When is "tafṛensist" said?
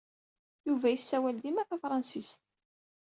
1.69-2.41